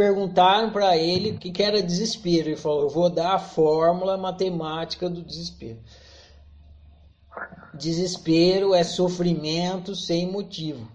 [0.00, 2.48] perguntaram para ele o que, que era desespero.
[2.48, 5.78] Ele falou: Eu vou dar a fórmula matemática do desespero.
[7.74, 10.90] Desespero é sofrimento sem motivo.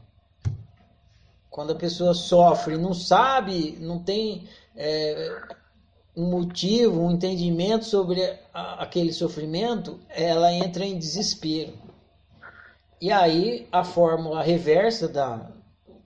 [1.52, 5.40] Quando a pessoa sofre, não sabe, não tem é,
[6.18, 11.74] um motivo, um entendimento sobre a, aquele sofrimento, ela entra em desespero.
[13.00, 15.52] E aí a fórmula reversa da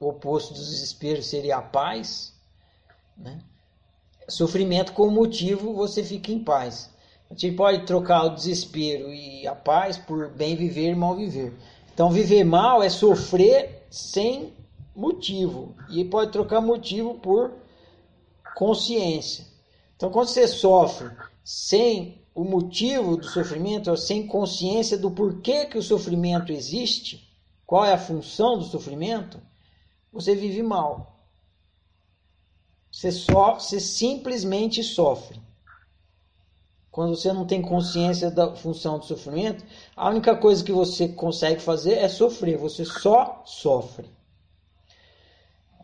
[0.02, 2.39] o oposto do desespero seria a paz,
[3.20, 3.40] né?
[4.28, 6.90] Sofrimento com motivo, você fica em paz.
[7.30, 11.54] A gente pode trocar o desespero e a paz por bem viver e mal viver.
[11.94, 14.54] Então, viver mal é sofrer sem
[14.96, 15.76] motivo.
[15.90, 17.52] E pode trocar motivo por
[18.56, 19.46] consciência.
[19.96, 21.10] Então, quando você sofre
[21.44, 27.28] sem o motivo do sofrimento, sem consciência do porquê que o sofrimento existe,
[27.66, 29.40] qual é a função do sofrimento,
[30.12, 31.19] você vive mal.
[33.00, 35.40] Você, só, você simplesmente sofre.
[36.92, 39.64] Quando você não tem consciência da função do sofrimento,
[39.96, 42.58] a única coisa que você consegue fazer é sofrer.
[42.58, 44.06] Você só sofre.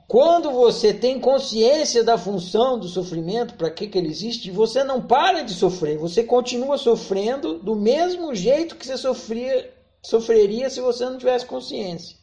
[0.09, 5.01] Quando você tem consciência da função do sofrimento, para que, que ele existe, você não
[5.01, 5.97] para de sofrer.
[5.97, 9.73] Você continua sofrendo do mesmo jeito que você sofria,
[10.03, 12.17] sofreria se você não tivesse consciência.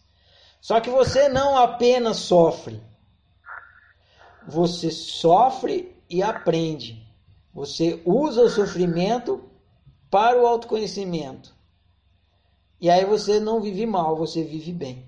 [0.61, 2.79] Só que você não apenas sofre,
[4.47, 7.03] você sofre e aprende.
[7.55, 9.43] Você usa o sofrimento
[10.11, 11.55] para o autoconhecimento.
[12.81, 15.07] E aí você não vive mal, você vive bem.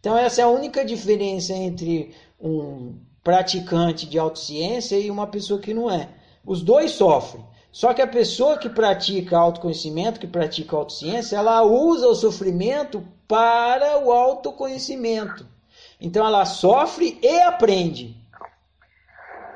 [0.00, 5.74] Então essa é a única diferença entre um praticante de autociência e uma pessoa que
[5.74, 6.08] não é.
[6.44, 7.44] Os dois sofrem.
[7.70, 14.04] Só que a pessoa que pratica autoconhecimento, que pratica autociência, ela usa o sofrimento para
[14.04, 15.46] o autoconhecimento.
[16.00, 18.20] Então ela sofre e aprende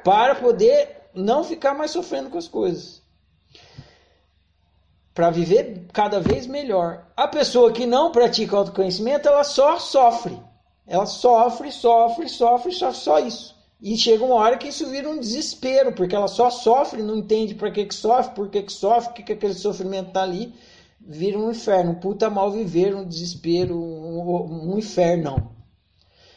[0.05, 3.03] para poder não ficar mais sofrendo com as coisas.
[5.15, 7.07] Para viver cada vez melhor.
[7.17, 10.39] A pessoa que não pratica autoconhecimento, ela só sofre.
[10.87, 13.55] Ela sofre, sofre, sofre, sofre só isso.
[13.81, 17.55] E chega uma hora que isso vira um desespero, porque ela só sofre, não entende
[17.55, 20.55] para que, que sofre, por que, que sofre, por que, que aquele sofrimento está ali.
[21.01, 25.51] Vira um inferno, um puta mal viver, um desespero, um, um inferno.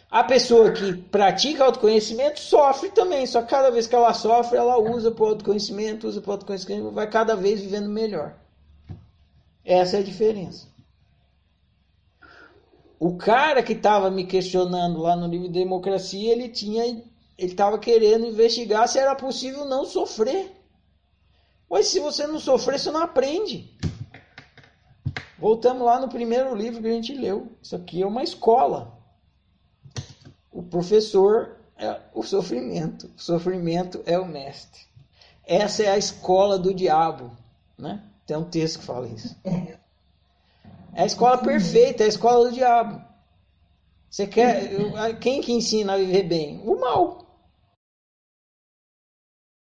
[0.09, 4.77] A pessoa que pratica autoconhecimento sofre também, só que cada vez que ela sofre, ela
[4.77, 8.33] usa para o autoconhecimento, usa para o autoconhecimento, vai cada vez vivendo melhor.
[9.65, 10.67] Essa é a diferença.
[12.97, 17.03] O cara que estava me questionando lá no livro de Democracia, ele tinha, ele
[17.37, 20.51] estava querendo investigar se era possível não sofrer.
[21.69, 23.77] Mas se você não sofrer, você não aprende.
[25.37, 27.51] Voltamos lá no primeiro livro que a gente leu.
[27.61, 28.96] Isso aqui é uma escola.
[30.57, 34.81] O professor é o sofrimento, o sofrimento é o mestre.
[35.45, 37.29] Essa é a escola do diabo,
[37.77, 38.01] né?
[38.25, 39.35] Tem um texto que fala isso.
[40.95, 42.99] É a escola perfeita, é a escola do diabo.
[44.09, 46.59] Você quer quem que ensina a viver bem?
[46.65, 47.26] O mal.